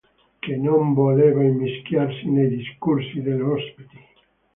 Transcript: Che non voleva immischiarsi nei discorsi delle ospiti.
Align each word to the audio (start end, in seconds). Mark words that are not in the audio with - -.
Che 0.39 0.55
non 0.55 0.95
voleva 0.95 1.43
immischiarsi 1.43 2.27
nei 2.27 2.49
discorsi 2.49 3.21
delle 3.21 3.43
ospiti. 3.43 3.99